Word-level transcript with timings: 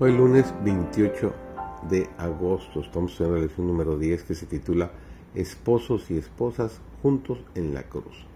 Hoy 0.00 0.10
lunes 0.10 0.52
28 0.64 1.32
de 1.88 2.08
agosto 2.18 2.80
estamos 2.80 3.20
en 3.20 3.32
la 3.32 3.38
lección 3.38 3.68
número 3.68 3.96
10 3.96 4.24
que 4.24 4.34
se 4.34 4.44
titula 4.44 4.90
Esposos 5.36 6.10
y 6.10 6.18
esposas 6.18 6.80
juntos 7.00 7.38
en 7.54 7.74
la 7.74 7.84
cruz. 7.84 8.26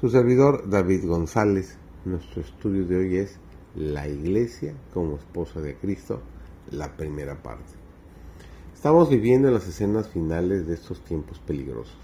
Su 0.00 0.08
servidor 0.08 0.70
David 0.70 1.04
González, 1.08 1.78
nuestro 2.04 2.42
estudio 2.42 2.86
de 2.86 2.96
hoy 2.96 3.16
es 3.16 3.40
La 3.74 4.06
iglesia 4.06 4.74
como 4.92 5.16
esposa 5.16 5.60
de 5.60 5.74
Cristo, 5.74 6.20
la 6.70 6.96
primera 6.96 7.42
parte. 7.42 7.72
Estamos 8.72 9.10
viviendo 9.10 9.48
en 9.48 9.54
las 9.54 9.66
escenas 9.66 10.08
finales 10.10 10.68
de 10.68 10.74
estos 10.74 11.02
tiempos 11.02 11.40
peligrosos. 11.40 11.98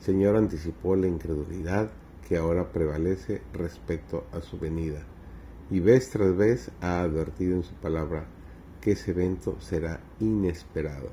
El 0.00 0.04
Señor 0.04 0.34
anticipó 0.34 0.96
la 0.96 1.06
incredulidad 1.06 1.92
que 2.28 2.38
ahora 2.38 2.72
prevalece 2.72 3.40
respecto 3.52 4.24
a 4.32 4.40
su 4.40 4.58
venida 4.58 5.06
y 5.70 5.80
vez 5.80 6.10
tras 6.10 6.36
vez 6.36 6.70
ha 6.80 7.00
advertido 7.00 7.54
en 7.54 7.62
su 7.62 7.74
palabra 7.74 8.26
que 8.80 8.92
ese 8.92 9.12
evento 9.12 9.56
será 9.60 10.00
inesperado. 10.18 11.10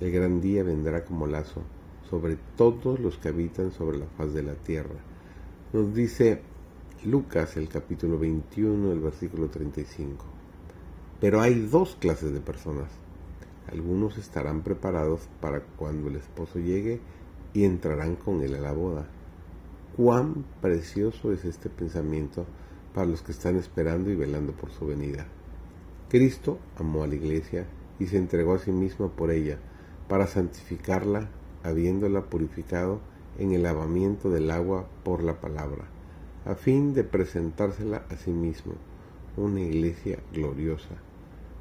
El 0.00 0.12
gran 0.12 0.40
día 0.40 0.62
vendrá 0.62 1.04
como 1.04 1.26
lazo 1.26 1.62
sobre 2.08 2.36
todos 2.56 2.98
los 2.98 3.18
que 3.18 3.28
habitan 3.28 3.70
sobre 3.70 3.98
la 3.98 4.06
faz 4.06 4.32
de 4.32 4.42
la 4.42 4.54
tierra. 4.54 4.96
Nos 5.72 5.94
dice 5.94 6.40
Lucas 7.04 7.56
el 7.56 7.68
capítulo 7.68 8.18
21, 8.18 8.92
el 8.92 9.00
versículo 9.00 9.48
35. 9.48 10.24
Pero 11.20 11.40
hay 11.40 11.54
dos 11.66 11.96
clases 12.00 12.32
de 12.32 12.40
personas. 12.40 12.90
Algunos 13.70 14.16
estarán 14.16 14.62
preparados 14.62 15.28
para 15.40 15.60
cuando 15.60 16.08
el 16.08 16.16
esposo 16.16 16.58
llegue 16.58 17.00
y 17.52 17.64
entrarán 17.64 18.16
con 18.16 18.42
él 18.42 18.54
a 18.54 18.60
la 18.60 18.72
boda. 18.72 19.06
Cuán 19.96 20.44
precioso 20.60 21.32
es 21.32 21.44
este 21.44 21.68
pensamiento 21.68 22.46
para 22.94 23.06
los 23.06 23.22
que 23.22 23.32
están 23.32 23.56
esperando 23.56 24.10
y 24.10 24.16
velando 24.16 24.52
por 24.52 24.70
su 24.70 24.86
venida. 24.86 25.26
Cristo 26.08 26.58
amó 26.76 27.04
a 27.04 27.06
la 27.06 27.14
iglesia 27.14 27.66
y 27.98 28.06
se 28.06 28.16
entregó 28.16 28.54
a 28.54 28.58
sí 28.58 28.72
mismo 28.72 29.10
por 29.10 29.30
ella, 29.30 29.58
para 30.08 30.26
santificarla, 30.26 31.28
habiéndola 31.62 32.22
purificado 32.22 33.00
en 33.38 33.52
el 33.52 33.62
lavamiento 33.62 34.30
del 34.30 34.50
agua 34.50 34.88
por 35.04 35.22
la 35.22 35.40
palabra, 35.40 35.84
a 36.44 36.54
fin 36.54 36.94
de 36.94 37.04
presentársela 37.04 38.04
a 38.10 38.16
sí 38.16 38.32
mismo, 38.32 38.72
una 39.36 39.60
iglesia 39.60 40.18
gloriosa, 40.32 40.96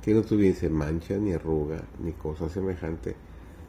que 0.01 0.13
no 0.13 0.23
tuviese 0.23 0.69
mancha 0.69 1.17
ni 1.17 1.33
arruga 1.33 1.83
ni 2.03 2.13
cosa 2.13 2.49
semejante, 2.49 3.15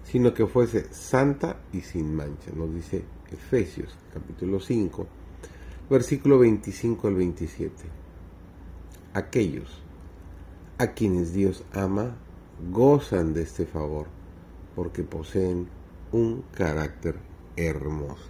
sino 0.02 0.32
que 0.32 0.46
fuese 0.46 0.92
santa 0.92 1.60
y 1.72 1.80
sin 1.80 2.14
mancha, 2.14 2.50
nos 2.54 2.72
dice 2.72 3.04
Efesios 3.30 3.96
capítulo 4.12 4.60
5, 4.60 5.06
versículo 5.90 6.38
25 6.38 7.08
al 7.08 7.16
27. 7.16 7.74
Aquellos 9.12 9.82
a 10.78 10.92
quienes 10.92 11.32
Dios 11.32 11.64
ama 11.72 12.14
gozan 12.70 13.34
de 13.34 13.42
este 13.42 13.66
favor 13.66 14.06
porque 14.76 15.02
poseen 15.02 15.66
un 16.12 16.44
carácter 16.52 17.16
hermoso. 17.56 18.28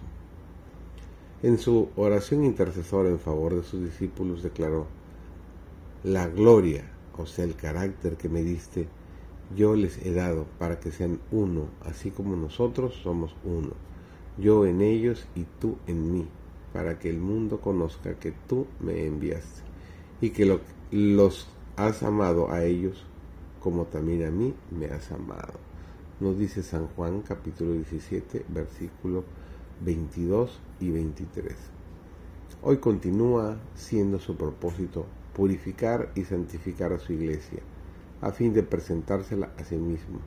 En 1.43 1.59
su 1.59 1.89
oración 1.95 2.43
intercesora 2.45 3.09
en 3.09 3.19
favor 3.19 3.53
de 3.53 3.63
sus 3.63 3.83
discípulos 3.83 4.41
declaró, 4.41 4.87
la 6.03 6.27
gloria, 6.27 6.89
o 7.15 7.27
sea, 7.27 7.45
el 7.45 7.55
carácter 7.55 8.17
que 8.17 8.27
me 8.27 8.41
diste, 8.41 8.87
yo 9.55 9.75
les 9.75 10.03
he 10.03 10.13
dado 10.15 10.47
para 10.57 10.79
que 10.79 10.91
sean 10.91 11.19
uno, 11.31 11.67
así 11.85 12.09
como 12.09 12.35
nosotros 12.35 12.95
somos 13.03 13.35
uno, 13.43 13.73
yo 14.39 14.65
en 14.65 14.81
ellos 14.81 15.27
y 15.35 15.45
tú 15.59 15.77
en 15.85 16.11
mí 16.11 16.27
para 16.73 16.99
que 16.99 17.09
el 17.09 17.19
mundo 17.19 17.59
conozca 17.59 18.15
que 18.15 18.33
tú 18.47 18.67
me 18.79 19.05
enviaste 19.05 19.61
y 20.21 20.29
que 20.29 20.59
los 20.91 21.47
has 21.75 22.03
amado 22.03 22.51
a 22.51 22.63
ellos 22.63 23.05
como 23.59 23.85
también 23.85 24.25
a 24.25 24.31
mí 24.31 24.53
me 24.71 24.87
has 24.87 25.11
amado. 25.11 25.53
Nos 26.19 26.37
dice 26.37 26.63
San 26.63 26.87
Juan 26.87 27.21
capítulo 27.21 27.73
17 27.73 28.45
versículo 28.49 29.23
22 29.83 30.59
y 30.79 30.91
23. 30.91 31.55
Hoy 32.63 32.77
continúa 32.77 33.57
siendo 33.75 34.19
su 34.19 34.35
propósito 34.35 35.05
purificar 35.33 36.11
y 36.15 36.23
santificar 36.23 36.93
a 36.93 36.99
su 36.99 37.13
iglesia, 37.13 37.59
a 38.21 38.31
fin 38.31 38.53
de 38.53 38.63
presentársela 38.63 39.51
a 39.57 39.63
sí 39.63 39.77
mismo, 39.77 40.19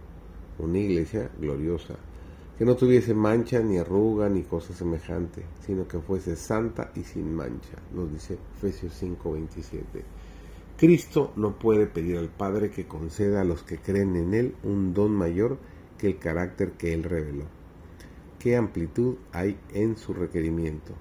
una 0.59 0.79
iglesia 0.79 1.31
gloriosa, 1.39 1.95
que 2.59 2.65
no 2.65 2.77
tuviese 2.77 3.15
mancha 3.15 3.61
ni 3.61 3.79
arruga 3.79 4.29
ni 4.29 4.43
cosa 4.45 4.73
semejante, 4.73 5.43
sino 5.67 5.89
que 5.89 5.99
fuese 5.99 6.37
santa 6.37 6.93
y 6.95 7.03
sin 7.03 7.35
mancha, 7.35 7.79
nos 7.93 8.13
dice 8.13 8.39
Efesios 8.57 8.95
5:27. 8.95 10.05
Cristo 10.77 11.33
no 11.37 11.59
puede 11.59 11.87
pedir 11.87 12.17
al 12.17 12.29
Padre 12.29 12.71
que 12.71 12.87
conceda 12.87 13.41
a 13.41 13.45
los 13.45 13.63
que 13.63 13.79
creen 13.79 14.15
en 14.17 14.35
Él 14.35 14.55
un 14.63 14.95
don 14.95 15.13
mayor 15.13 15.59
que 15.99 16.07
el 16.09 16.19
carácter 16.19 16.73
que 16.73 16.95
Él 16.95 17.03
reveló. 17.03 17.45
¿Qué 18.39 18.57
amplitud 18.57 19.17
hay 19.33 19.59
en 19.73 19.97
su 19.97 20.13
requerimiento? 20.13 20.93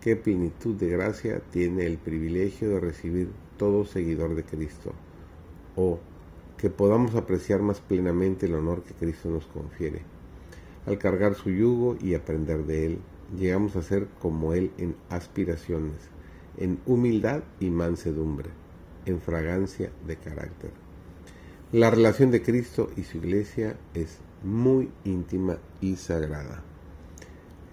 ¿Qué 0.00 0.16
plenitud 0.16 0.74
de 0.76 0.88
gracia 0.88 1.40
tiene 1.50 1.86
el 1.86 1.98
privilegio 1.98 2.70
de 2.70 2.80
recibir 2.80 3.30
todo 3.58 3.84
seguidor 3.84 4.34
de 4.34 4.44
Cristo? 4.44 4.92
O 5.76 5.98
que 6.56 6.70
podamos 6.70 7.14
apreciar 7.14 7.60
más 7.60 7.80
plenamente 7.80 8.46
el 8.46 8.54
honor 8.54 8.82
que 8.82 8.94
Cristo 8.94 9.28
nos 9.28 9.46
confiere 9.46 10.13
al 10.86 10.98
cargar 10.98 11.34
su 11.34 11.50
yugo 11.50 11.96
y 12.00 12.14
aprender 12.14 12.64
de 12.66 12.86
él, 12.86 12.98
llegamos 13.38 13.76
a 13.76 13.82
ser 13.82 14.06
como 14.20 14.52
él 14.52 14.70
en 14.78 14.96
aspiraciones, 15.08 15.96
en 16.58 16.78
humildad 16.86 17.42
y 17.60 17.70
mansedumbre, 17.70 18.50
en 19.06 19.20
fragancia 19.20 19.90
de 20.06 20.16
carácter. 20.16 20.70
La 21.72 21.90
relación 21.90 22.30
de 22.30 22.42
Cristo 22.42 22.90
y 22.96 23.02
su 23.02 23.18
iglesia 23.18 23.76
es 23.94 24.18
muy 24.42 24.90
íntima 25.04 25.58
y 25.80 25.96
sagrada. 25.96 26.62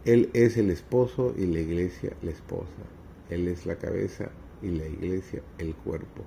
Él 0.05 0.31
es 0.33 0.57
el 0.57 0.71
esposo 0.71 1.35
y 1.38 1.45
la 1.45 1.59
iglesia 1.59 2.13
la 2.23 2.31
esposa. 2.31 2.81
Él 3.29 3.47
es 3.47 3.66
la 3.66 3.75
cabeza 3.75 4.29
y 4.61 4.69
la 4.69 4.88
iglesia 4.88 5.44
el 5.59 5.75
cuerpo. 5.75 6.23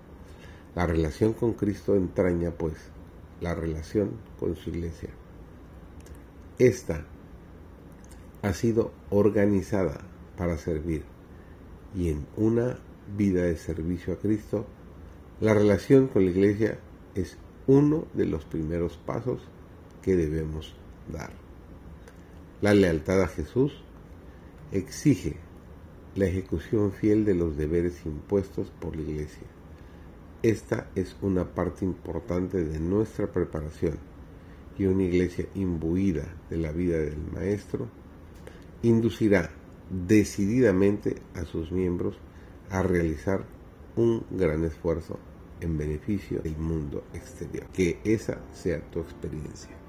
La 0.76 0.86
relación 0.86 1.32
con 1.32 1.54
Cristo 1.54 1.96
entraña, 1.96 2.52
pues, 2.52 2.74
la 3.40 3.54
relación 3.54 4.10
con 4.38 4.54
su 4.54 4.70
iglesia. 4.70 5.10
Esta 6.58 7.04
ha 8.42 8.52
sido 8.52 8.92
organizada 9.10 10.02
para 10.36 10.56
servir 10.56 11.02
y 11.96 12.10
en 12.10 12.26
una 12.36 12.78
vida 13.16 13.42
de 13.42 13.56
servicio 13.56 14.14
a 14.14 14.18
Cristo, 14.18 14.64
la 15.40 15.52
relación 15.52 16.06
con 16.06 16.24
la 16.24 16.30
iglesia 16.30 16.78
es 17.16 17.38
uno 17.66 18.06
de 18.14 18.26
los 18.26 18.44
primeros 18.44 18.96
pasos 18.98 19.40
que 20.00 20.14
debemos 20.14 20.74
dar. 21.12 21.32
La 22.60 22.72
lealtad 22.72 23.22
a 23.22 23.28
Jesús 23.28 23.82
exige 24.70 25.36
la 26.14 26.26
ejecución 26.26 26.92
fiel 26.92 27.24
de 27.24 27.34
los 27.34 27.56
deberes 27.56 28.06
impuestos 28.06 28.70
por 28.80 28.94
la 28.94 29.02
iglesia. 29.02 29.46
Esta 30.44 30.88
es 30.94 31.16
una 31.20 31.52
parte 31.52 31.84
importante 31.84 32.64
de 32.64 32.78
nuestra 32.78 33.26
preparación 33.26 33.98
y 34.78 34.86
una 34.86 35.04
iglesia 35.04 35.46
imbuida 35.54 36.34
de 36.50 36.56
la 36.56 36.72
vida 36.72 36.98
del 36.98 37.18
Maestro, 37.32 37.88
inducirá 38.82 39.50
decididamente 39.90 41.16
a 41.34 41.44
sus 41.44 41.70
miembros 41.70 42.16
a 42.70 42.82
realizar 42.82 43.44
un 43.96 44.24
gran 44.30 44.64
esfuerzo 44.64 45.18
en 45.60 45.78
beneficio 45.78 46.40
del 46.40 46.56
mundo 46.56 47.04
exterior. 47.12 47.66
Que 47.72 48.00
esa 48.04 48.40
sea 48.52 48.80
tu 48.90 49.00
experiencia. 49.00 49.83